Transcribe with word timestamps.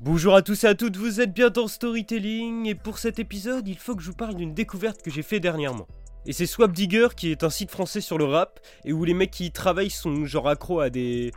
Bonjour 0.00 0.36
à 0.36 0.42
tous 0.42 0.62
et 0.62 0.68
à 0.68 0.76
toutes, 0.76 0.96
vous 0.96 1.20
êtes 1.20 1.34
bien 1.34 1.50
dans 1.50 1.66
Storytelling 1.66 2.66
et 2.66 2.76
pour 2.76 2.98
cet 2.98 3.18
épisode, 3.18 3.66
il 3.66 3.76
faut 3.76 3.96
que 3.96 4.02
je 4.02 4.10
vous 4.10 4.16
parle 4.16 4.36
d'une 4.36 4.54
découverte 4.54 5.02
que 5.02 5.10
j'ai 5.10 5.24
fait 5.24 5.40
dernièrement. 5.40 5.88
Et 6.24 6.32
c'est 6.32 6.46
Swap 6.46 6.70
Digger 6.70 7.08
qui 7.16 7.32
est 7.32 7.42
un 7.42 7.50
site 7.50 7.72
français 7.72 8.00
sur 8.00 8.16
le 8.16 8.24
rap 8.24 8.60
et 8.84 8.92
où 8.92 9.02
les 9.02 9.12
mecs 9.12 9.32
qui 9.32 9.46
y 9.46 9.50
travaillent 9.50 9.90
sont 9.90 10.24
genre 10.24 10.48
accros 10.48 10.78
à 10.78 10.88
des 10.88 11.32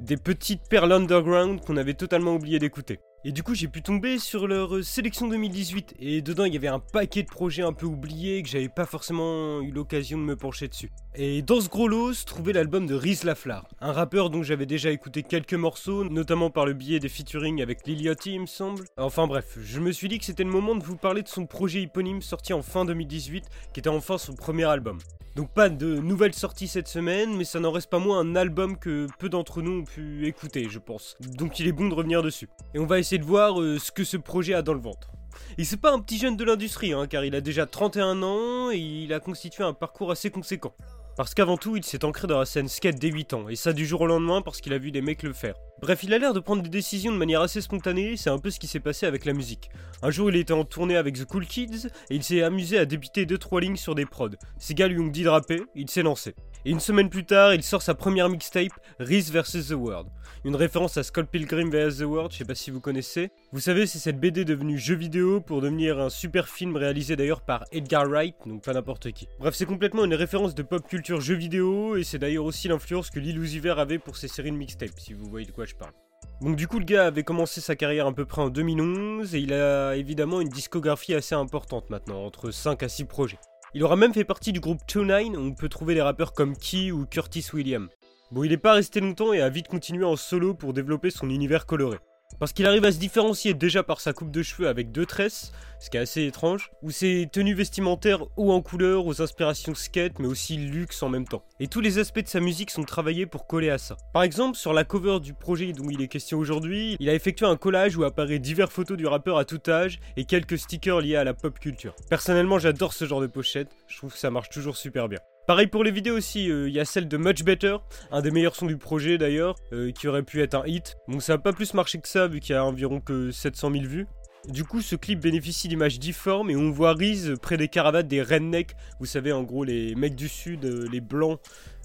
des 0.00 0.16
petites 0.16 0.68
perles 0.68 0.92
underground 0.92 1.60
qu'on 1.60 1.76
avait 1.76 1.94
totalement 1.94 2.34
oublié 2.34 2.58
d'écouter. 2.58 3.00
Et 3.26 3.32
du 3.32 3.42
coup, 3.42 3.54
j'ai 3.54 3.68
pu 3.68 3.80
tomber 3.80 4.18
sur 4.18 4.46
leur 4.46 4.76
euh, 4.76 4.82
sélection 4.82 5.26
2018. 5.28 5.94
Et 5.98 6.20
dedans, 6.20 6.44
il 6.44 6.52
y 6.52 6.58
avait 6.58 6.68
un 6.68 6.78
paquet 6.78 7.22
de 7.22 7.28
projets 7.28 7.62
un 7.62 7.72
peu 7.72 7.86
oubliés 7.86 8.42
que 8.42 8.50
j'avais 8.50 8.68
pas 8.68 8.84
forcément 8.84 9.62
eu 9.62 9.70
l'occasion 9.70 10.18
de 10.18 10.24
me 10.24 10.36
pencher 10.36 10.68
dessus. 10.68 10.92
Et 11.14 11.40
dans 11.40 11.58
ce 11.58 11.70
gros 11.70 11.88
lot 11.88 12.12
se 12.12 12.26
trouvait 12.26 12.52
l'album 12.52 12.86
de 12.86 12.94
Riz 12.94 13.20
Laflar, 13.24 13.66
un 13.80 13.92
rappeur 13.92 14.28
dont 14.28 14.42
j'avais 14.42 14.66
déjà 14.66 14.90
écouté 14.90 15.22
quelques 15.22 15.54
morceaux, 15.54 16.04
notamment 16.04 16.50
par 16.50 16.66
le 16.66 16.74
biais 16.74 16.98
des 16.98 17.08
featuring 17.08 17.62
avec 17.62 17.86
Liliotti, 17.86 18.34
il 18.34 18.42
me 18.42 18.46
semble. 18.46 18.84
Enfin 18.98 19.26
bref, 19.26 19.56
je 19.58 19.80
me 19.80 19.90
suis 19.90 20.08
dit 20.08 20.18
que 20.18 20.26
c'était 20.26 20.44
le 20.44 20.50
moment 20.50 20.74
de 20.74 20.84
vous 20.84 20.96
parler 20.96 21.22
de 21.22 21.28
son 21.28 21.46
projet 21.46 21.80
éponyme 21.80 22.20
sorti 22.20 22.52
en 22.52 22.60
fin 22.60 22.84
2018, 22.84 23.44
qui 23.72 23.80
était 23.80 23.88
enfin 23.88 24.18
son 24.18 24.34
premier 24.34 24.64
album. 24.64 24.98
Donc 25.34 25.50
pas 25.50 25.68
de 25.68 25.96
nouvelles 25.96 26.34
sorties 26.34 26.68
cette 26.68 26.86
semaine, 26.86 27.36
mais 27.36 27.42
ça 27.44 27.58
n'en 27.58 27.72
reste 27.72 27.90
pas 27.90 27.98
moins 27.98 28.20
un 28.20 28.36
album 28.36 28.78
que 28.78 29.08
peu 29.18 29.28
d'entre 29.28 29.62
nous 29.62 29.80
ont 29.80 29.84
pu 29.84 30.28
écouter, 30.28 30.68
je 30.70 30.78
pense. 30.78 31.16
Donc 31.20 31.58
il 31.58 31.66
est 31.66 31.72
bon 31.72 31.88
de 31.88 31.94
revenir 31.94 32.22
dessus. 32.22 32.48
Et 32.72 32.78
on 32.78 32.86
va 32.86 33.00
essayer 33.00 33.18
de 33.18 33.24
voir 33.24 33.60
euh, 33.60 33.78
ce 33.80 33.90
que 33.90 34.04
ce 34.04 34.16
projet 34.16 34.54
a 34.54 34.62
dans 34.62 34.74
le 34.74 34.80
ventre. 34.80 35.10
Et 35.58 35.64
c'est 35.64 35.76
pas 35.76 35.92
un 35.92 35.98
petit 35.98 36.18
jeune 36.18 36.36
de 36.36 36.44
l'industrie, 36.44 36.92
hein, 36.92 37.08
car 37.08 37.24
il 37.24 37.34
a 37.34 37.40
déjà 37.40 37.66
31 37.66 38.22
ans 38.22 38.70
et 38.70 38.78
il 38.78 39.12
a 39.12 39.18
constitué 39.18 39.64
un 39.64 39.72
parcours 39.72 40.12
assez 40.12 40.30
conséquent. 40.30 40.72
Parce 41.16 41.32
qu'avant 41.32 41.56
tout, 41.56 41.76
il 41.76 41.84
s'est 41.84 42.04
ancré 42.04 42.26
dans 42.26 42.40
la 42.40 42.44
scène 42.44 42.66
skate 42.66 42.98
dès 42.98 43.10
8 43.10 43.34
ans, 43.34 43.48
et 43.48 43.54
ça 43.54 43.72
du 43.72 43.86
jour 43.86 44.00
au 44.00 44.06
lendemain 44.06 44.42
parce 44.42 44.60
qu'il 44.60 44.72
a 44.72 44.78
vu 44.78 44.90
des 44.90 45.00
mecs 45.00 45.22
le 45.22 45.32
faire. 45.32 45.54
Bref, 45.80 46.02
il 46.02 46.12
a 46.12 46.18
l'air 46.18 46.32
de 46.32 46.40
prendre 46.40 46.62
des 46.62 46.68
décisions 46.68 47.12
de 47.12 47.16
manière 47.16 47.40
assez 47.40 47.60
spontanée, 47.60 48.16
c'est 48.16 48.30
un 48.30 48.38
peu 48.38 48.50
ce 48.50 48.58
qui 48.58 48.66
s'est 48.66 48.80
passé 48.80 49.06
avec 49.06 49.24
la 49.24 49.32
musique. 49.32 49.70
Un 50.02 50.10
jour, 50.10 50.30
il 50.30 50.36
était 50.36 50.52
en 50.52 50.64
tournée 50.64 50.96
avec 50.96 51.14
The 51.14 51.24
Cool 51.24 51.46
Kids, 51.46 51.86
et 52.10 52.16
il 52.16 52.24
s'est 52.24 52.42
amusé 52.42 52.78
à 52.78 52.84
débiter 52.84 53.26
2-3 53.26 53.60
lignes 53.60 53.76
sur 53.76 53.94
des 53.94 54.06
prods. 54.06 54.30
Ces 54.58 54.74
gars 54.74 54.88
lui 54.88 54.98
ont 54.98 55.06
dit 55.06 55.22
de 55.22 55.28
rapper, 55.28 55.62
il 55.76 55.88
s'est 55.88 56.02
lancé. 56.02 56.34
Et 56.66 56.70
une 56.70 56.80
semaine 56.80 57.10
plus 57.10 57.26
tard, 57.26 57.52
il 57.52 57.62
sort 57.62 57.82
sa 57.82 57.94
première 57.94 58.30
mixtape, 58.30 58.72
Reese 58.98 59.30
vs. 59.30 59.68
The 59.68 59.72
World. 59.72 60.08
Une 60.44 60.56
référence 60.56 60.96
à 60.96 61.02
Scott 61.02 61.26
Pilgrim 61.30 61.68
vs. 61.68 61.98
The 61.98 62.06
World, 62.06 62.32
je 62.32 62.38
sais 62.38 62.44
pas 62.46 62.54
si 62.54 62.70
vous 62.70 62.80
connaissez. 62.80 63.30
Vous 63.52 63.60
savez, 63.60 63.86
c'est 63.86 63.98
cette 63.98 64.18
BD 64.18 64.46
devenue 64.46 64.78
jeu 64.78 64.94
vidéo 64.94 65.42
pour 65.42 65.60
devenir 65.60 66.00
un 66.00 66.08
super 66.08 66.48
film 66.48 66.76
réalisé 66.76 67.16
d'ailleurs 67.16 67.42
par 67.42 67.64
Edgar 67.70 68.08
Wright, 68.08 68.34
donc 68.46 68.64
pas 68.64 68.72
n'importe 68.72 69.12
qui. 69.12 69.28
Bref, 69.38 69.54
c'est 69.54 69.66
complètement 69.66 70.06
une 70.06 70.14
référence 70.14 70.54
de 70.54 70.62
pop 70.62 70.88
culture 70.88 71.20
jeu 71.20 71.34
vidéo, 71.34 71.96
et 71.96 72.02
c'est 72.02 72.18
d'ailleurs 72.18 72.46
aussi 72.46 72.68
l'influence 72.68 73.10
que 73.10 73.20
Lil 73.20 73.38
Uzi 73.38 73.60
avait 73.68 73.98
pour 73.98 74.16
ses 74.16 74.28
séries 74.28 74.50
de 74.50 74.56
mixtapes, 74.56 74.98
si 74.98 75.12
vous 75.12 75.28
voyez 75.28 75.46
de 75.46 75.52
quoi 75.52 75.66
je 75.66 75.74
parle. 75.74 75.92
Donc 76.40 76.56
du 76.56 76.66
coup 76.66 76.78
le 76.78 76.84
gars 76.84 77.06
avait 77.06 77.22
commencé 77.22 77.60
sa 77.60 77.76
carrière 77.76 78.06
à 78.06 78.12
peu 78.12 78.24
près 78.24 78.42
en 78.42 78.48
2011 78.48 79.34
et 79.34 79.38
il 79.38 79.52
a 79.52 79.96
évidemment 79.96 80.40
une 80.40 80.48
discographie 80.48 81.14
assez 81.14 81.34
importante 81.34 81.90
maintenant, 81.90 82.24
entre 82.24 82.50
5 82.50 82.82
à 82.82 82.88
6 82.88 83.04
projets. 83.04 83.38
Il 83.76 83.82
aura 83.82 83.96
même 83.96 84.14
fait 84.14 84.22
partie 84.22 84.52
du 84.52 84.60
groupe 84.60 84.82
2-9 84.88 85.34
où 85.34 85.40
on 85.40 85.52
peut 85.52 85.68
trouver 85.68 85.94
des 85.94 86.02
rappeurs 86.02 86.32
comme 86.32 86.56
Key 86.56 86.92
ou 86.92 87.06
Curtis 87.06 87.44
Williams. 87.52 87.88
Bon 88.30 88.44
il 88.44 88.50
n'est 88.50 88.56
pas 88.56 88.74
resté 88.74 89.00
longtemps 89.00 89.32
et 89.32 89.40
a 89.40 89.48
vite 89.48 89.66
continué 89.66 90.04
en 90.04 90.14
solo 90.14 90.54
pour 90.54 90.72
développer 90.72 91.10
son 91.10 91.28
univers 91.28 91.66
coloré. 91.66 91.98
Parce 92.44 92.52
qu'il 92.52 92.66
arrive 92.66 92.84
à 92.84 92.92
se 92.92 92.98
différencier 92.98 93.54
déjà 93.54 93.82
par 93.82 94.00
sa 94.00 94.12
coupe 94.12 94.30
de 94.30 94.42
cheveux 94.42 94.68
avec 94.68 94.92
deux 94.92 95.06
tresses, 95.06 95.52
ce 95.80 95.88
qui 95.88 95.96
est 95.96 96.00
assez 96.00 96.26
étrange, 96.26 96.70
ou 96.82 96.90
ses 96.90 97.28
tenues 97.32 97.54
vestimentaires 97.54 98.24
haut 98.36 98.52
en 98.52 98.60
couleur, 98.60 99.06
aux 99.06 99.22
inspirations 99.22 99.74
skate, 99.74 100.18
mais 100.18 100.26
aussi 100.26 100.56
luxe 100.56 101.02
en 101.02 101.08
même 101.08 101.26
temps. 101.26 101.44
Et 101.60 101.68
tous 101.68 101.80
les 101.80 101.98
aspects 101.98 102.22
de 102.22 102.28
sa 102.28 102.40
musique 102.40 102.70
sont 102.70 102.82
travaillés 102.82 103.26
pour 103.26 103.46
coller 103.46 103.70
à 103.70 103.78
ça. 103.78 103.96
Par 104.12 104.22
exemple, 104.22 104.58
sur 104.58 104.72
la 104.72 104.84
cover 104.84 105.20
du 105.20 105.32
projet 105.32 105.72
dont 105.72 105.88
il 105.88 106.02
est 106.02 106.08
question 106.08 106.38
aujourd'hui, 106.38 106.96
il 107.00 107.08
a 107.08 107.14
effectué 107.14 107.46
un 107.46 107.56
collage 107.56 107.96
où 107.96 108.04
apparaît 108.04 108.38
diverses 108.38 108.72
photos 108.72 108.96
du 108.96 109.06
rappeur 109.06 109.38
à 109.38 109.44
tout 109.44 109.60
âge 109.68 110.00
et 110.16 110.24
quelques 110.24 110.58
stickers 110.58 111.00
liés 111.00 111.16
à 111.16 111.24
la 111.24 111.34
pop 111.34 111.58
culture. 111.58 111.94
Personnellement, 112.10 112.58
j'adore 112.58 112.92
ce 112.92 113.06
genre 113.06 113.20
de 113.20 113.26
pochette, 113.26 113.70
je 113.86 113.96
trouve 113.96 114.12
que 114.12 114.18
ça 114.18 114.30
marche 114.30 114.50
toujours 114.50 114.76
super 114.76 115.08
bien. 115.08 115.20
Pareil 115.46 115.66
pour 115.66 115.84
les 115.84 115.90
vidéos 115.90 116.16
aussi, 116.16 116.50
euh, 116.50 116.68
il 116.68 116.74
y 116.74 116.80
a 116.80 116.86
celle 116.86 117.06
de 117.06 117.18
Much 117.18 117.44
Better, 117.44 117.76
un 118.10 118.22
des 118.22 118.30
meilleurs 118.30 118.56
sons 118.56 118.64
du 118.64 118.78
projet 118.78 119.18
d'ailleurs, 119.18 119.56
euh, 119.74 119.92
qui 119.92 120.08
aurait 120.08 120.22
pu 120.22 120.40
être 120.40 120.54
un 120.54 120.64
hit. 120.64 120.96
Bon, 121.06 121.20
ça 121.20 121.34
a 121.34 121.38
pas 121.38 121.52
plus 121.52 121.74
marché 121.74 122.00
que 122.00 122.08
ça 122.08 122.28
vu 122.28 122.40
qu'il 122.40 122.54
y 122.54 122.56
a 122.56 122.64
environ 122.64 122.98
que 122.98 123.30
700 123.30 123.72
000 123.72 123.84
vues. 123.84 124.06
Du 124.48 124.64
coup, 124.64 124.80
ce 124.80 124.96
clip 124.96 125.20
bénéficie 125.20 125.68
d'images 125.68 125.98
difformes 125.98 126.48
et 126.48 126.56
on 126.56 126.70
voit 126.70 126.94
Reese 126.94 127.34
près 127.42 127.58
des 127.58 127.68
caravanes 127.68 128.08
des 128.08 128.22
rednecks, 128.22 128.74
vous 129.00 129.06
savez 129.06 129.32
en 129.32 129.42
gros 129.42 129.64
les 129.64 129.94
mecs 129.94 130.16
du 130.16 130.28
sud, 130.28 130.64
euh, 130.64 130.88
les 130.90 131.02
blancs 131.02 131.38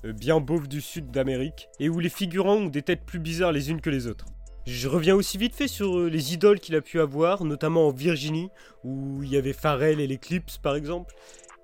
bien 0.05 0.39
beaufs 0.39 0.69
du 0.69 0.79
sud 0.79 1.11
d'Amérique, 1.11 1.67
et 1.81 1.89
où 1.89 1.99
les 1.99 2.07
figurants 2.07 2.55
ont 2.55 2.67
des 2.67 2.81
têtes 2.81 3.03
plus 3.05 3.19
bizarres 3.19 3.51
les 3.51 3.71
unes 3.71 3.81
que 3.81 3.89
les 3.89 4.07
autres. 4.07 4.27
Je 4.65 4.87
reviens 4.87 5.15
aussi 5.15 5.37
vite 5.37 5.55
fait 5.55 5.67
sur 5.67 6.05
les 6.05 6.33
idoles 6.33 6.61
qu'il 6.61 6.75
a 6.75 6.81
pu 6.81 7.01
avoir, 7.01 7.43
notamment 7.43 7.87
en 7.87 7.91
Virginie, 7.91 8.49
où 8.85 9.21
il 9.23 9.29
y 9.29 9.35
avait 9.35 9.51
Pharrell 9.51 9.99
et 9.99 10.07
les 10.07 10.17
Clips 10.17 10.59
par 10.61 10.77
exemple, 10.77 11.13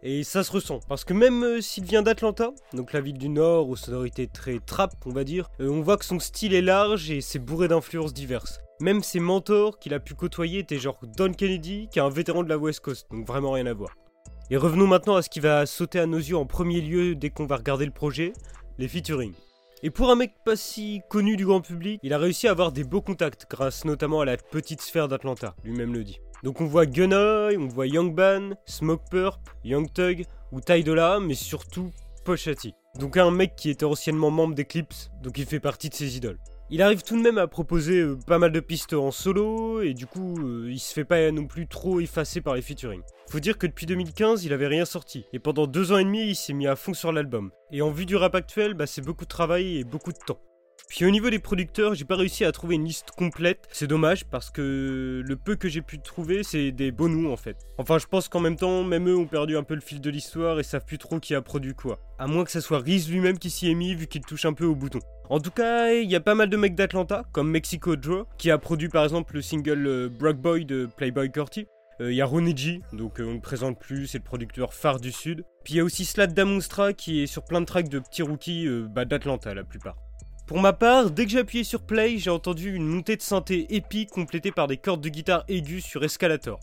et 0.04 0.24
ça 0.24 0.44
se 0.44 0.52
ressent, 0.52 0.80
parce 0.88 1.04
que 1.04 1.14
même 1.14 1.44
euh, 1.44 1.62
s'il 1.62 1.86
vient 1.86 2.02
d'Atlanta, 2.02 2.52
donc 2.74 2.94
la 2.94 3.02
ville 3.02 3.18
du 3.18 3.30
Nord 3.30 3.70
aux 3.70 3.76
sonorités 3.76 4.28
très 4.28 4.60
trap, 4.60 4.94
on 5.06 5.12
va 5.12 5.24
dire, 5.24 5.50
euh, 5.60 5.70
on 5.70 5.82
voit 5.82 5.98
que 5.98 6.06
son 6.06 6.20
style 6.20 6.54
est 6.54 6.62
large 6.62 7.10
et 7.10 7.22
c'est 7.22 7.40
bourré 7.40 7.68
d'influences 7.68 8.14
diverses. 8.14 8.60
Même 8.82 9.02
ses 9.04 9.20
mentors 9.20 9.80
qu'il 9.80 9.94
a 9.94 10.00
pu 10.00 10.14
côtoyer 10.14 10.60
étaient 10.60 10.78
genre 10.78 11.00
Don 11.18 11.32
Kennedy, 11.32 11.88
qui 11.92 12.00
est 12.00 12.02
un 12.02 12.10
vétéran 12.10 12.44
de 12.44 12.50
la 12.50 12.58
West 12.58 12.82
Coast, 12.82 13.08
donc 13.10 13.26
vraiment 13.26 13.52
rien 13.52 13.66
à 13.66 13.74
voir. 13.74 13.96
Et 14.52 14.58
revenons 14.58 14.86
maintenant 14.86 15.16
à 15.16 15.22
ce 15.22 15.30
qui 15.30 15.40
va 15.40 15.66
sauter 15.66 16.00
à 16.00 16.06
nos 16.06 16.18
yeux 16.18 16.38
en 16.38 16.46
premier 16.46 16.82
lieu 16.82 17.16
dès 17.16 17.32
qu'on 17.32 17.48
va 17.48 17.56
regarder 17.56 17.86
le 17.86 17.92
projet, 17.92 18.34
les 18.78 18.88
featuring. 18.88 19.34
Et 19.82 19.90
pour 19.90 20.12
un 20.12 20.16
mec 20.16 20.34
pas 20.46 20.56
si 20.56 21.02
connu 21.10 21.36
du 21.36 21.46
grand 21.46 21.62
public, 21.62 22.00
il 22.04 22.14
a 22.14 22.18
réussi 22.18 22.48
à 22.48 22.52
avoir 22.52 22.72
des 22.72 22.84
beaux 22.84 23.02
contacts 23.02 23.48
grâce 23.50 23.86
notamment 23.86 24.22
à 24.22 24.26
la 24.26 24.38
petite 24.38 24.82
sphère 24.82 25.08
d'Atlanta, 25.08 25.56
lui-même 25.64 25.94
le 25.94 26.04
dit. 26.04 26.20
Donc 26.44 26.62
on 26.62 26.66
voit 26.66 26.86
Gunnoy, 26.86 27.58
on 27.58 27.68
voit 27.68 27.88
Young 27.88 28.14
Ban, 28.14 28.52
Smoke 28.66 29.04
Purp, 29.10 29.40
Young 29.64 29.92
Thug 29.92 30.26
ou 30.52 30.62
Ty 30.62 30.84
mais 31.22 31.34
surtout 31.34 31.92
Pochati. 32.24 32.74
Donc 33.00 33.18
un 33.18 33.32
mec 33.32 33.56
qui 33.56 33.70
était 33.70 33.86
anciennement 33.86 34.32
membre 34.32 34.56
d'Eclipse, 34.56 35.12
donc 35.22 35.38
il 35.38 35.46
fait 35.46 35.60
partie 35.60 35.90
de 35.90 35.96
ses 35.96 36.18
idoles. 36.18 36.40
Il 36.72 36.82
arrive 36.82 37.04
tout 37.04 37.16
de 37.16 37.22
même 37.22 37.38
à 37.38 37.46
proposer 37.46 38.00
euh, 38.00 38.18
pas 38.26 38.40
mal 38.40 38.52
de 38.52 38.60
pistes 38.60 38.94
en 38.94 39.12
solo 39.12 39.82
et 39.82 39.94
du 39.94 40.08
coup 40.08 40.36
euh, 40.40 40.72
il 40.72 40.80
se 40.80 40.94
fait 40.94 41.06
pas 41.06 41.30
non 41.32 41.46
plus 41.46 41.68
trop 41.68 42.00
effacer 42.00 42.42
par 42.42 42.56
les 42.56 42.64
featuring. 42.64 43.02
Faut 43.30 43.40
dire 43.40 43.60
que 43.60 43.68
depuis 43.68 43.86
2015 43.86 44.46
il 44.46 44.54
avait 44.54 44.66
rien 44.66 44.86
sorti 44.86 45.26
et 45.32 45.38
pendant 45.38 45.68
deux 45.68 45.92
ans 45.92 46.00
et 46.00 46.04
demi 46.04 46.28
il 46.30 46.36
s'est 46.36 46.54
mis 46.54 46.66
à 46.66 46.76
fond 46.76 46.96
sur 46.96 47.12
l'album. 47.12 47.52
Et 47.72 47.84
en 47.84 47.92
vue 47.92 48.08
du 48.08 48.16
rap 48.16 48.34
actuel 48.34 48.74
bah, 48.74 48.88
c'est 48.88 49.06
beaucoup 49.06 49.26
de 49.26 49.30
travail 49.30 49.78
et 49.78 49.84
beaucoup 49.84 50.12
de 50.12 50.18
temps. 50.18 50.40
Puis 50.90 51.06
au 51.06 51.10
niveau 51.10 51.30
des 51.30 51.40
producteurs, 51.40 51.96
j'ai 51.96 52.06
pas 52.06 52.16
réussi 52.16 52.46
à 52.46 52.52
trouver 52.52 52.76
une 52.76 52.86
liste 52.86 53.12
complète. 53.12 53.68
C'est 53.72 53.88
dommage 53.88 54.26
parce 54.26 54.50
que 54.50 55.22
le 55.26 55.36
peu 55.36 55.56
que 55.56 55.68
j'ai 55.68 55.82
pu 55.82 56.00
trouver, 56.00 56.44
c'est 56.44 56.72
des 56.72 56.92
noms 56.92 57.32
en 57.32 57.38
fait. 57.38 57.58
Enfin, 57.78 57.98
je 57.98 58.06
pense 58.06 58.30
qu'en 58.30 58.40
même 58.40 58.56
temps, 58.56 58.84
même 58.84 59.10
eux 59.10 59.18
ont 59.18 59.26
perdu 59.26 59.58
un 59.58 59.64
peu 59.64 59.76
le 59.76 59.82
fil 59.82 60.02
de 60.02 60.10
l'histoire 60.10 60.60
et 60.60 60.64
savent 60.64 60.86
plus 60.86 60.98
trop 60.98 61.20
qui 61.20 61.36
a 61.36 61.42
produit 61.42 61.74
quoi. 61.74 62.00
À 62.18 62.28
moins 62.28 62.44
que 62.44 62.52
ça 62.52 62.62
soit 62.62 62.80
Reese 62.80 63.10
lui-même 63.10 63.38
qui 63.38 63.50
s'y 63.50 63.70
est 63.70 63.76
mis 63.76 63.96
vu 63.96 64.08
qu'il 64.08 64.22
touche 64.22 64.46
un 64.46 64.54
peu 64.54 64.66
au 64.66 64.76
bouton. 64.76 65.00
En 65.30 65.40
tout 65.40 65.52
cas, 65.52 65.92
il 65.92 66.10
y 66.10 66.16
a 66.16 66.20
pas 66.20 66.36
mal 66.36 66.50
de 66.50 66.58
mecs 66.58 66.76
d'Atlanta, 66.76 67.26
comme 67.32 67.50
Mexico 67.50 67.96
Joe, 68.00 68.26
qui 68.38 68.52
a 68.52 68.58
produit 68.58 68.90
par 68.90 69.04
exemple 69.04 69.34
le 69.36 69.42
single 69.42 69.88
euh, 69.88 70.10
Brock 70.10 70.38
Boy 70.38 70.66
de 70.66 70.88
Playboy 70.98 71.32
Corty. 71.32 71.68
Euh, 72.00 72.12
il 72.12 72.16
y 72.16 72.22
a 72.22 72.26
Ronnie 72.26 72.54
donc 72.94 73.20
euh, 73.20 73.26
on 73.26 73.36
ne 73.36 73.40
présente 73.40 73.80
plus, 73.80 74.06
c'est 74.08 74.20
le 74.20 74.24
producteur 74.24 74.74
phare 74.74 75.00
du 75.00 75.12
sud. 75.12 75.44
Puis 75.64 75.76
il 75.76 75.78
y 75.78 75.80
a 75.80 75.84
aussi 75.84 76.06
Slat 76.06 76.28
Damonstra 76.28 76.94
qui 76.94 77.24
est 77.24 77.28
sur 77.28 77.44
plein 77.44 77.62
de 77.62 77.66
tracks 77.66 77.90
de 77.90 78.00
petits 78.00 78.22
rookies 78.22 78.68
bah, 78.94 79.06
d'Atlanta 79.06 79.54
la 79.54 79.64
plupart. 79.64 79.96
Pour 80.46 80.60
ma 80.60 80.74
part, 80.74 81.10
dès 81.10 81.26
que 81.26 81.32
j'ai 81.32 81.40
appuyé 81.40 81.64
sur 81.64 81.82
play, 81.82 82.20
j'ai 82.20 82.30
entendu 82.30 82.76
une 82.76 82.86
montée 82.86 83.16
de 83.16 83.22
synthé 83.24 83.66
épique 83.76 84.12
complétée 84.12 84.52
par 84.52 84.68
des 84.68 84.78
cordes 84.78 85.02
de 85.02 85.10
guitare 85.10 85.44
aiguës 85.48 85.84
sur 85.84 86.04
Escalator. 86.04 86.60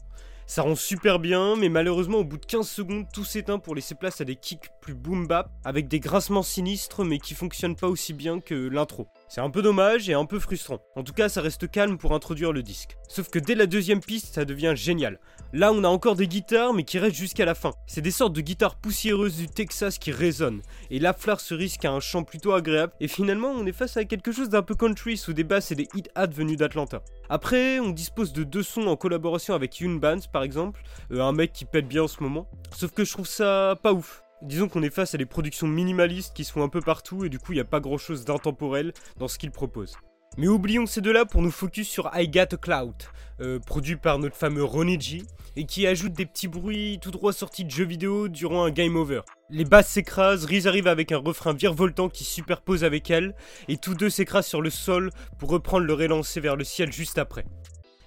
Ça 0.46 0.62
rend 0.62 0.76
super 0.76 1.18
bien, 1.18 1.56
mais 1.56 1.68
malheureusement 1.68 2.18
au 2.18 2.24
bout 2.24 2.36
de 2.36 2.46
15 2.46 2.68
secondes, 2.68 3.06
tout 3.12 3.24
s'éteint 3.24 3.58
pour 3.58 3.74
laisser 3.74 3.96
place 3.96 4.20
à 4.20 4.24
des 4.24 4.36
kicks 4.36 4.68
plus 4.80 4.94
boom 4.94 5.26
bap, 5.26 5.50
avec 5.64 5.88
des 5.88 5.98
grincements 5.98 6.44
sinistres 6.44 7.04
mais 7.04 7.18
qui 7.18 7.34
fonctionnent 7.34 7.74
pas 7.74 7.88
aussi 7.88 8.12
bien 8.12 8.38
que 8.38 8.54
l'intro. 8.54 9.08
C'est 9.34 9.40
un 9.40 9.48
peu 9.48 9.62
dommage 9.62 10.10
et 10.10 10.12
un 10.12 10.26
peu 10.26 10.38
frustrant. 10.38 10.82
En 10.94 11.02
tout 11.02 11.14
cas, 11.14 11.30
ça 11.30 11.40
reste 11.40 11.70
calme 11.70 11.96
pour 11.96 12.12
introduire 12.12 12.52
le 12.52 12.62
disque. 12.62 12.98
Sauf 13.08 13.30
que 13.30 13.38
dès 13.38 13.54
la 13.54 13.64
deuxième 13.64 14.02
piste, 14.02 14.34
ça 14.34 14.44
devient 14.44 14.74
génial. 14.76 15.18
Là, 15.54 15.72
on 15.72 15.84
a 15.84 15.88
encore 15.88 16.16
des 16.16 16.28
guitares, 16.28 16.74
mais 16.74 16.82
qui 16.82 16.98
restent 16.98 17.16
jusqu'à 17.16 17.46
la 17.46 17.54
fin. 17.54 17.72
C'est 17.86 18.02
des 18.02 18.10
sortes 18.10 18.34
de 18.34 18.42
guitares 18.42 18.76
poussiéreuses 18.76 19.38
du 19.38 19.48
Texas 19.48 19.96
qui 19.96 20.12
résonnent. 20.12 20.60
Et 20.90 20.98
la 20.98 21.14
fleur 21.14 21.40
se 21.40 21.54
risque 21.54 21.86
à 21.86 21.92
un 21.92 22.00
chant 22.00 22.24
plutôt 22.24 22.52
agréable. 22.52 22.92
Et 23.00 23.08
finalement, 23.08 23.48
on 23.48 23.64
est 23.64 23.72
face 23.72 23.96
à 23.96 24.04
quelque 24.04 24.32
chose 24.32 24.50
d'un 24.50 24.60
peu 24.60 24.74
country 24.74 25.16
sous 25.16 25.32
des 25.32 25.44
basses 25.44 25.72
et 25.72 25.76
des 25.76 25.88
hit 25.94 26.10
hats 26.14 26.26
venus 26.26 26.58
d'Atlanta. 26.58 27.02
Après, 27.30 27.80
on 27.80 27.88
dispose 27.88 28.34
de 28.34 28.44
deux 28.44 28.62
sons 28.62 28.86
en 28.86 28.96
collaboration 28.96 29.54
avec 29.54 29.80
Yoon 29.80 29.94
Bands, 29.94 30.28
par 30.30 30.42
exemple, 30.42 30.82
euh, 31.10 31.22
un 31.22 31.32
mec 31.32 31.54
qui 31.54 31.64
pète 31.64 31.88
bien 31.88 32.02
en 32.02 32.08
ce 32.08 32.22
moment. 32.22 32.50
Sauf 32.76 32.90
que 32.90 33.06
je 33.06 33.12
trouve 33.12 33.26
ça 33.26 33.78
pas 33.82 33.94
ouf. 33.94 34.21
Disons 34.42 34.68
qu'on 34.68 34.82
est 34.82 34.90
face 34.90 35.14
à 35.14 35.18
des 35.18 35.26
productions 35.26 35.68
minimalistes 35.68 36.34
qui 36.34 36.42
sont 36.42 36.62
un 36.62 36.68
peu 36.68 36.80
partout 36.80 37.24
et 37.24 37.28
du 37.28 37.38
coup 37.38 37.52
il 37.52 37.56
n'y 37.56 37.60
a 37.60 37.64
pas 37.64 37.78
grand 37.78 37.96
chose 37.96 38.24
d'intemporel 38.24 38.92
dans 39.16 39.28
ce 39.28 39.38
qu'ils 39.38 39.52
proposent. 39.52 39.96
Mais 40.36 40.48
oublions 40.48 40.86
ces 40.86 41.00
deux-là 41.00 41.26
pour 41.26 41.42
nous 41.42 41.50
focus 41.52 41.88
sur 41.88 42.10
I 42.14 42.26
Got 42.26 42.54
a 42.54 42.56
Cloud, 42.56 42.94
euh, 43.40 43.60
produit 43.60 43.96
par 43.96 44.18
notre 44.18 44.34
fameux 44.34 44.64
Ronnie 44.64 45.00
G, 45.00 45.22
et 45.54 45.64
qui 45.64 45.86
ajoute 45.86 46.14
des 46.14 46.26
petits 46.26 46.48
bruits 46.48 46.98
tout 47.00 47.12
droit 47.12 47.32
sortis 47.32 47.64
de 47.64 47.70
jeux 47.70 47.84
vidéo 47.84 48.28
durant 48.28 48.64
un 48.64 48.70
game 48.70 48.96
over. 48.96 49.20
Les 49.50 49.64
basses 49.64 49.90
s'écrasent, 49.90 50.46
Riz 50.46 50.66
arrive 50.66 50.88
avec 50.88 51.12
un 51.12 51.18
refrain 51.18 51.52
virevoltant 51.52 52.08
qui 52.08 52.24
superpose 52.24 52.82
avec 52.82 53.10
elle, 53.10 53.36
et 53.68 53.76
tous 53.76 53.94
deux 53.94 54.10
s'écrasent 54.10 54.46
sur 54.46 54.62
le 54.62 54.70
sol 54.70 55.10
pour 55.38 55.50
reprendre 55.50 55.86
leur 55.86 56.02
élancé 56.02 56.40
vers 56.40 56.56
le 56.56 56.64
ciel 56.64 56.92
juste 56.92 57.18
après. 57.18 57.44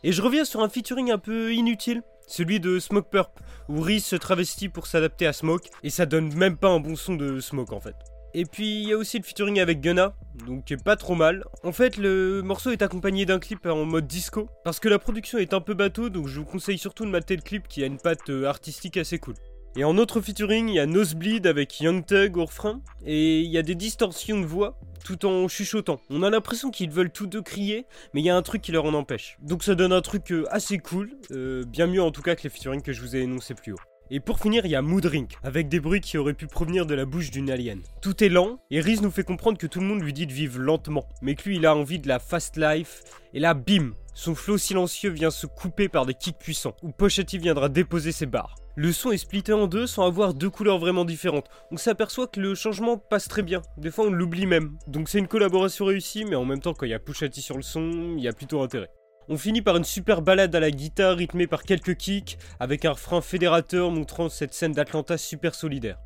Et 0.03 0.11
je 0.11 0.21
reviens 0.21 0.45
sur 0.45 0.61
un 0.61 0.69
featuring 0.69 1.11
un 1.11 1.17
peu 1.19 1.53
inutile, 1.53 2.01
celui 2.27 2.59
de 2.59 2.79
Smoke 2.79 3.09
Purp, 3.09 3.39
où 3.69 3.81
Reese 3.81 4.05
se 4.05 4.15
travestit 4.15 4.69
pour 4.69 4.87
s'adapter 4.87 5.27
à 5.27 5.33
Smoke, 5.33 5.69
et 5.83 5.89
ça 5.89 6.05
donne 6.05 6.33
même 6.35 6.57
pas 6.57 6.69
un 6.69 6.79
bon 6.79 6.95
son 6.95 7.15
de 7.15 7.39
Smoke 7.39 7.73
en 7.73 7.79
fait. 7.79 7.95
Et 8.33 8.43
puis 8.43 8.81
il 8.83 8.89
y 8.89 8.93
a 8.93 8.97
aussi 8.97 9.17
le 9.17 9.23
featuring 9.23 9.61
avec 9.61 9.79
Gunna, 9.79 10.13
donc 10.45 10.73
pas 10.83 10.97
trop 10.97 11.15
mal. 11.15 11.45
En 11.63 11.71
fait, 11.71 11.95
le 11.95 12.41
morceau 12.41 12.71
est 12.71 12.81
accompagné 12.81 13.25
d'un 13.25 13.39
clip 13.39 13.65
en 13.65 13.85
mode 13.85 14.07
disco, 14.07 14.49
parce 14.65 14.81
que 14.81 14.89
la 14.89 14.99
production 14.99 15.37
est 15.37 15.53
un 15.53 15.61
peu 15.61 15.73
bateau, 15.73 16.09
donc 16.09 16.27
je 16.27 16.39
vous 16.39 16.45
conseille 16.45 16.77
surtout 16.77 17.05
de 17.05 17.11
mater 17.11 17.37
le 17.37 17.41
clip 17.41 17.67
qui 17.69 17.81
a 17.81 17.85
une 17.85 17.97
patte 17.97 18.29
euh, 18.29 18.45
artistique 18.45 18.97
assez 18.97 19.19
cool. 19.19 19.35
Et 19.77 19.85
en 19.85 19.97
autre 19.97 20.19
featuring, 20.19 20.67
il 20.67 20.75
y 20.75 20.79
a 20.79 20.85
Nosebleed 20.85 21.47
avec 21.47 21.79
Young 21.79 22.05
Thug 22.05 22.35
au 22.35 22.45
refrain, 22.45 22.81
et 23.05 23.39
il 23.39 23.51
y 23.51 23.57
a 23.57 23.61
des 23.61 23.75
distorsions 23.75 24.41
de 24.41 24.45
voix 24.45 24.77
tout 25.05 25.25
en 25.27 25.47
chuchotant. 25.47 26.01
On 26.09 26.23
a 26.23 26.31
l'impression 26.31 26.71
qu'ils 26.71 26.89
veulent 26.89 27.11
tous 27.11 27.27
deux 27.27 27.43
crier, 27.43 27.85
mais 28.13 28.21
il 28.21 28.25
y 28.25 28.29
a 28.31 28.35
un 28.35 28.41
truc 28.41 28.63
qui 28.63 28.71
leur 28.71 28.85
en 28.85 28.93
empêche. 28.95 29.37
Donc 29.39 29.63
ça 29.63 29.75
donne 29.75 29.93
un 29.93 30.01
truc 30.01 30.31
euh, 30.31 30.45
assez 30.49 30.79
cool, 30.79 31.11
euh, 31.31 31.63
bien 31.63 31.85
mieux 31.85 32.01
en 32.01 32.11
tout 32.11 32.23
cas 32.23 32.35
que 32.35 32.41
les 32.41 32.49
featuring 32.49 32.81
que 32.81 32.91
je 32.91 33.01
vous 33.01 33.15
ai 33.15 33.19
énoncés 33.19 33.53
plus 33.53 33.73
haut. 33.73 33.94
Et 34.11 34.19
pour 34.19 34.39
finir, 34.39 34.65
il 34.65 34.71
y 34.71 34.75
a 34.75 34.81
Moodrink, 34.81 35.37
avec 35.43 35.67
des 35.67 35.79
bruits 35.79 36.01
qui 36.01 36.17
auraient 36.17 36.33
pu 36.33 36.45
provenir 36.45 36.85
de 36.85 36.93
la 36.93 37.05
bouche 37.05 37.31
d'une 37.31 37.49
alien. 37.49 37.81
Tout 38.01 38.23
est 38.23 38.29
lent, 38.29 38.59
et 38.69 38.79
Riz 38.79 38.99
nous 39.01 39.09
fait 39.09 39.23
comprendre 39.23 39.57
que 39.57 39.67
tout 39.67 39.79
le 39.79 39.87
monde 39.87 40.01
lui 40.01 40.13
dit 40.13 40.27
de 40.27 40.33
vivre 40.33 40.59
lentement, 40.59 41.07
mais 41.21 41.33
que 41.33 41.49
lui 41.49 41.57
il 41.57 41.65
a 41.65 41.75
envie 41.75 41.99
de 41.99 42.07
la 42.07 42.19
fast 42.19 42.55
life, 42.57 43.01
et 43.33 43.39
là 43.39 43.53
bim 43.53 43.93
son 44.17 44.33
flot 44.33 44.57
silencieux 44.57 45.09
vient 45.09 45.29
se 45.29 45.45
couper 45.45 45.89
par 45.89 46.05
des 46.05 46.13
kicks 46.13 46.37
puissants, 46.37 46.77
où 46.81 46.91
Pochetti 46.91 47.37
viendra 47.37 47.67
déposer 47.67 48.13
ses 48.13 48.25
barres. 48.25 48.55
Le 48.77 48.93
son 48.93 49.11
est 49.11 49.17
splitté 49.17 49.51
en 49.51 49.67
deux 49.67 49.87
sans 49.87 50.05
avoir 50.05 50.33
deux 50.33 50.49
couleurs 50.49 50.79
vraiment 50.79 51.03
différentes. 51.03 51.49
On 51.71 51.77
s'aperçoit 51.77 52.27
que 52.27 52.39
le 52.39 52.55
changement 52.55 52.97
passe 52.97 53.27
très 53.27 53.41
bien. 53.41 53.61
Des 53.77 53.91
fois 53.91 54.05
on 54.05 54.11
l'oublie 54.11 54.45
même. 54.45 54.77
Donc 54.87 55.09
c'est 55.09 55.19
une 55.19 55.27
collaboration 55.27 55.85
réussie, 55.85 56.23
mais 56.23 56.35
en 56.35 56.45
même 56.45 56.61
temps 56.61 56.73
quand 56.73 56.85
il 56.85 56.91
y 56.91 56.93
a 56.93 56.99
Pochetti 56.99 57.41
sur 57.41 57.57
le 57.57 57.61
son, 57.61 58.15
il 58.17 58.23
y 58.23 58.27
a 58.29 58.33
plutôt 58.33 58.61
intérêt. 58.61 58.89
On 59.27 59.37
finit 59.37 59.63
par 59.63 59.75
une 59.75 59.83
super 59.83 60.21
balade 60.21 60.55
à 60.55 60.59
la 60.59 60.69
guitare 60.69 61.17
rythmée 61.17 61.47
par 61.47 61.63
quelques 61.63 61.95
kicks, 61.95 62.37
avec 62.59 62.85
un 62.85 62.91
refrain 62.91 63.21
fédérateur 63.21 63.89
montrant 63.89 64.29
cette 64.29 64.53
scène 64.53 64.73
d'Atlanta 64.73 65.17
super 65.17 65.55
solidaire. 65.55 65.97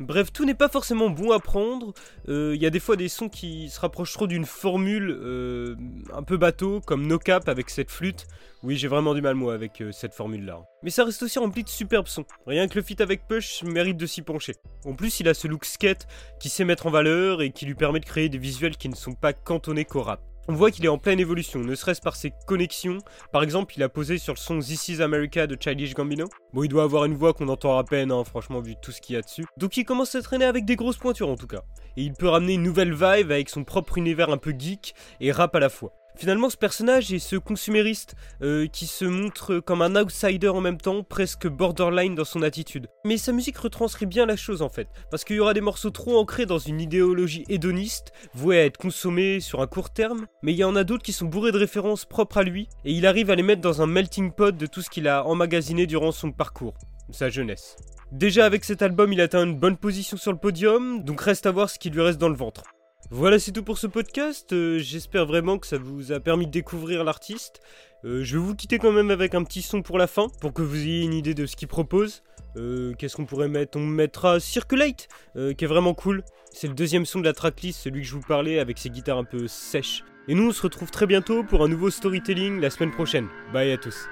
Bref, 0.00 0.32
tout 0.32 0.44
n'est 0.44 0.54
pas 0.54 0.68
forcément 0.68 1.10
bon 1.10 1.32
à 1.32 1.40
prendre. 1.40 1.92
Il 2.26 2.32
euh, 2.32 2.56
y 2.56 2.66
a 2.66 2.70
des 2.70 2.78
fois 2.78 2.94
des 2.94 3.08
sons 3.08 3.28
qui 3.28 3.68
se 3.68 3.80
rapprochent 3.80 4.12
trop 4.12 4.28
d'une 4.28 4.44
formule 4.44 5.10
euh, 5.10 5.74
un 6.14 6.22
peu 6.22 6.36
bateau, 6.36 6.80
comme 6.80 7.06
No 7.06 7.18
Cap 7.18 7.48
avec 7.48 7.68
cette 7.68 7.90
flûte. 7.90 8.26
Oui, 8.62 8.76
j'ai 8.76 8.86
vraiment 8.86 9.12
du 9.12 9.22
mal 9.22 9.34
moi 9.34 9.54
avec 9.54 9.80
euh, 9.80 9.90
cette 9.90 10.14
formule-là. 10.14 10.62
Mais 10.84 10.90
ça 10.90 11.04
reste 11.04 11.22
aussi 11.22 11.40
rempli 11.40 11.64
de 11.64 11.68
superbes 11.68 12.06
sons. 12.06 12.26
Rien 12.46 12.68
que 12.68 12.76
le 12.76 12.82
feat 12.82 13.00
avec 13.00 13.26
Push 13.26 13.64
mérite 13.64 13.96
de 13.96 14.06
s'y 14.06 14.22
pencher. 14.22 14.54
En 14.84 14.94
plus, 14.94 15.18
il 15.18 15.28
a 15.28 15.34
ce 15.34 15.48
look 15.48 15.64
skate 15.64 16.06
qui 16.38 16.48
sait 16.48 16.64
mettre 16.64 16.86
en 16.86 16.90
valeur 16.90 17.42
et 17.42 17.50
qui 17.50 17.66
lui 17.66 17.74
permet 17.74 18.00
de 18.00 18.06
créer 18.06 18.28
des 18.28 18.38
visuels 18.38 18.76
qui 18.76 18.88
ne 18.88 18.94
sont 18.94 19.14
pas 19.14 19.32
cantonnés 19.32 19.84
qu'au 19.84 20.02
rap. 20.02 20.20
On 20.50 20.54
voit 20.54 20.70
qu'il 20.70 20.82
est 20.86 20.88
en 20.88 20.96
pleine 20.96 21.20
évolution, 21.20 21.60
ne 21.60 21.74
serait-ce 21.74 22.00
par 22.00 22.16
ses 22.16 22.32
connexions. 22.46 22.96
Par 23.32 23.42
exemple, 23.42 23.74
il 23.76 23.82
a 23.82 23.90
posé 23.90 24.16
sur 24.16 24.32
le 24.32 24.38
son 24.38 24.60
This 24.60 24.88
is 24.88 25.02
America 25.02 25.46
de 25.46 25.58
Childish 25.60 25.92
Gambino. 25.92 26.24
Bon, 26.54 26.62
il 26.62 26.70
doit 26.70 26.84
avoir 26.84 27.04
une 27.04 27.12
voix 27.12 27.34
qu'on 27.34 27.48
entend 27.48 27.76
à 27.76 27.84
peine, 27.84 28.10
hein, 28.10 28.24
franchement, 28.24 28.60
vu 28.60 28.74
tout 28.80 28.90
ce 28.90 29.02
qu'il 29.02 29.14
y 29.14 29.18
a 29.18 29.20
dessus. 29.20 29.44
Donc 29.58 29.76
il 29.76 29.84
commence 29.84 30.14
à 30.14 30.22
traîner 30.22 30.46
avec 30.46 30.64
des 30.64 30.74
grosses 30.74 30.96
pointures 30.96 31.28
en 31.28 31.36
tout 31.36 31.46
cas. 31.46 31.64
Et 31.98 32.02
il 32.02 32.14
peut 32.14 32.28
ramener 32.28 32.54
une 32.54 32.62
nouvelle 32.62 32.94
vibe 32.94 33.30
avec 33.30 33.50
son 33.50 33.62
propre 33.62 33.98
univers 33.98 34.30
un 34.30 34.38
peu 34.38 34.54
geek 34.58 34.94
et 35.20 35.32
rap 35.32 35.54
à 35.54 35.60
la 35.60 35.68
fois. 35.68 35.92
Finalement, 36.18 36.50
ce 36.50 36.56
personnage 36.56 37.12
est 37.12 37.20
ce 37.20 37.36
consumériste 37.36 38.16
euh, 38.42 38.66
qui 38.66 38.88
se 38.88 39.04
montre 39.04 39.60
comme 39.60 39.82
un 39.82 39.94
outsider 39.94 40.48
en 40.48 40.60
même 40.60 40.80
temps, 40.80 41.04
presque 41.04 41.46
borderline 41.46 42.16
dans 42.16 42.24
son 42.24 42.42
attitude. 42.42 42.88
Mais 43.04 43.16
sa 43.18 43.30
musique 43.30 43.56
retranscrit 43.56 44.06
bien 44.06 44.26
la 44.26 44.34
chose 44.34 44.60
en 44.60 44.68
fait, 44.68 44.88
parce 45.12 45.22
qu'il 45.22 45.36
y 45.36 45.40
aura 45.40 45.54
des 45.54 45.60
morceaux 45.60 45.90
trop 45.90 46.18
ancrés 46.18 46.44
dans 46.44 46.58
une 46.58 46.80
idéologie 46.80 47.44
hédoniste, 47.48 48.10
voués 48.34 48.58
à 48.58 48.64
être 48.64 48.78
consommés 48.78 49.38
sur 49.38 49.60
un 49.60 49.68
court 49.68 49.90
terme, 49.90 50.26
mais 50.42 50.52
il 50.52 50.58
y 50.58 50.64
en 50.64 50.74
a 50.74 50.82
d'autres 50.82 51.04
qui 51.04 51.12
sont 51.12 51.26
bourrés 51.26 51.52
de 51.52 51.58
références 51.58 52.04
propres 52.04 52.38
à 52.38 52.42
lui, 52.42 52.68
et 52.84 52.90
il 52.90 53.06
arrive 53.06 53.30
à 53.30 53.36
les 53.36 53.44
mettre 53.44 53.62
dans 53.62 53.80
un 53.80 53.86
melting 53.86 54.32
pot 54.32 54.50
de 54.50 54.66
tout 54.66 54.82
ce 54.82 54.90
qu'il 54.90 55.06
a 55.06 55.24
emmagasiné 55.24 55.86
durant 55.86 56.10
son 56.10 56.32
parcours, 56.32 56.74
sa 57.12 57.30
jeunesse. 57.30 57.76
Déjà 58.10 58.44
avec 58.44 58.64
cet 58.64 58.82
album, 58.82 59.12
il 59.12 59.20
atteint 59.20 59.44
une 59.44 59.56
bonne 59.56 59.76
position 59.76 60.16
sur 60.16 60.32
le 60.32 60.38
podium, 60.38 61.04
donc 61.04 61.20
reste 61.20 61.46
à 61.46 61.52
voir 61.52 61.70
ce 61.70 61.78
qui 61.78 61.90
lui 61.90 62.00
reste 62.00 62.18
dans 62.18 62.28
le 62.28 62.34
ventre. 62.34 62.64
Voilà, 63.10 63.38
c'est 63.38 63.52
tout 63.52 63.62
pour 63.62 63.78
ce 63.78 63.86
podcast. 63.86 64.52
Euh, 64.52 64.78
j'espère 64.78 65.24
vraiment 65.24 65.58
que 65.58 65.66
ça 65.66 65.78
vous 65.78 66.12
a 66.12 66.20
permis 66.20 66.46
de 66.46 66.50
découvrir 66.50 67.04
l'artiste. 67.04 67.60
Euh, 68.04 68.22
je 68.22 68.36
vais 68.36 68.44
vous 68.44 68.54
quitter 68.54 68.78
quand 68.78 68.92
même 68.92 69.10
avec 69.10 69.34
un 69.34 69.44
petit 69.44 69.62
son 69.62 69.80
pour 69.80 69.96
la 69.96 70.06
fin, 70.06 70.28
pour 70.42 70.52
que 70.52 70.60
vous 70.60 70.76
ayez 70.76 71.04
une 71.04 71.14
idée 71.14 71.32
de 71.32 71.46
ce 71.46 71.56
qu'il 71.56 71.68
propose. 71.68 72.22
Euh, 72.56 72.92
qu'est-ce 72.98 73.16
qu'on 73.16 73.24
pourrait 73.24 73.48
mettre? 73.48 73.78
On 73.78 73.86
mettra 73.86 74.40
Circulate, 74.40 75.08
qui 75.34 75.64
est 75.64 75.66
vraiment 75.66 75.94
cool. 75.94 76.22
C'est 76.52 76.68
le 76.68 76.74
deuxième 76.74 77.06
son 77.06 77.20
de 77.20 77.24
la 77.24 77.32
tracklist, 77.32 77.80
celui 77.80 78.02
que 78.02 78.06
je 78.06 78.14
vous 78.14 78.20
parlais, 78.20 78.58
avec 78.58 78.76
ses 78.78 78.90
guitares 78.90 79.18
un 79.18 79.24
peu 79.24 79.48
sèches. 79.48 80.04
Et 80.28 80.34
nous, 80.34 80.48
on 80.48 80.52
se 80.52 80.60
retrouve 80.60 80.90
très 80.90 81.06
bientôt 81.06 81.42
pour 81.44 81.64
un 81.64 81.68
nouveau 81.68 81.88
storytelling 81.88 82.60
la 82.60 82.68
semaine 82.68 82.90
prochaine. 82.90 83.28
Bye 83.54 83.72
à 83.72 83.78
tous. 83.78 84.06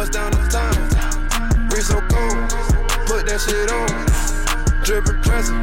Bust 0.00 0.12
down 0.12 0.32
the 0.32 0.40
time. 0.48 1.68
Wrist 1.68 1.88
so 1.88 2.00
cold. 2.08 2.48
Put 3.04 3.28
that 3.28 3.36
shit 3.36 3.68
on. 3.68 3.84
Drippin' 4.80 5.20
present. 5.20 5.60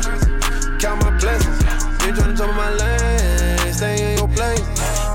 Count 0.77 1.01
my 1.01 1.09
blessings. 1.17 1.57
You 2.05 2.13
tryna 2.13 2.37
jump 2.37 2.53
in 2.53 2.57
my 2.61 2.69
lane. 2.69 3.73
Stay 3.73 3.97
in 3.97 4.21
your 4.21 4.29
place. 4.29 4.61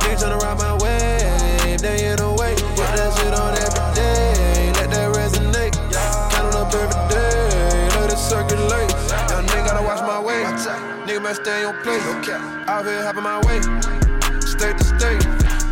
You 0.02 0.18
tryna 0.18 0.42
ride 0.42 0.58
my 0.58 0.74
wave. 0.82 1.78
They 1.78 2.10
in 2.10 2.18
the 2.18 2.34
way. 2.34 2.58
Put 2.74 2.90
that 2.98 3.14
shit 3.14 3.30
on 3.30 3.54
every 3.62 3.86
day. 3.94 4.74
Let 4.82 4.90
that 4.90 5.14
resonate. 5.14 5.78
Count 6.34 6.58
up 6.58 6.74
every 6.74 6.98
day. 7.06 7.94
Let 8.02 8.10
it 8.10 8.18
circulate. 8.18 8.90
Young 9.30 9.46
nigga 9.46 9.70
gotta 9.70 9.86
watch 9.86 10.02
my 10.02 10.18
way. 10.18 10.42
Nigga 11.06 11.22
better 11.22 11.38
stay 11.38 11.62
in 11.62 11.70
your 11.70 11.78
place. 11.86 12.02
Out 12.66 12.82
here 12.90 12.98
having 13.06 13.22
my 13.22 13.38
way. 13.46 13.62
State 14.42 14.82
to 14.82 14.86
state. 14.98 15.22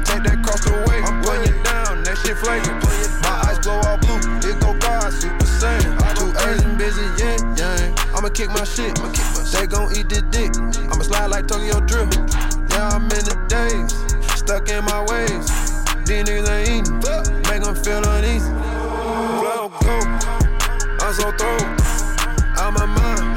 Take 0.07 0.23
that 0.23 0.39
cross 0.47 0.63
away. 0.71 1.03
When 1.27 1.43
you 1.43 1.55
down, 1.67 2.07
that 2.07 2.15
shit 2.23 2.39
flagrant. 2.39 2.90
Kick 8.41 8.51
my 8.57 8.65
shit. 8.65 8.97
They 9.53 9.67
gon' 9.67 9.93
eat 9.93 10.09
the 10.09 10.25
dick. 10.33 10.57
I'ma 10.89 11.05
slide 11.05 11.27
like 11.27 11.47
Tokyo 11.47 11.77
Drift. 11.85 12.17
Yeah, 12.73 12.97
I'm 12.97 13.05
in 13.13 13.25
the 13.29 13.37
days. 13.53 13.93
Stuck 14.33 14.65
in 14.71 14.83
my 14.85 15.05
ways. 15.13 15.45
These 16.09 16.25
niggas 16.25 16.49
ain't 16.49 16.89
eating. 16.89 16.97
Make 17.53 17.63
them 17.69 17.77
feel 17.77 18.01
uneasy. 18.01 18.49
Flow 19.45 19.69
go. 19.85 19.97
I'm 21.05 21.13
so 21.13 21.29
throw. 21.37 21.61
Out 22.57 22.73
my 22.81 22.87
mind. 22.89 23.37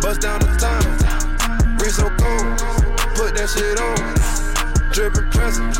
Bust 0.00 0.20
down 0.20 0.38
the 0.38 0.50
time. 0.62 0.94
Wrist 1.78 1.96
so 1.96 2.06
cold. 2.14 2.46
Put 3.18 3.34
that 3.34 3.50
shit 3.50 3.82
on. 3.82 3.98
Drippin' 4.94 5.26
present. 5.34 5.74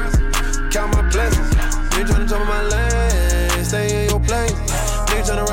Count 0.72 0.90
my 0.90 1.02
blessings. 1.14 1.54
You 1.94 2.02
tryna 2.02 2.28
jump 2.28 2.42
on 2.42 2.48
my 2.50 2.62
lane. 2.66 3.64
Stay 3.64 4.02
in 4.02 4.10
your 4.10 4.18
place. 4.18 4.50
Nigga 5.06 5.22
tryna 5.22 5.46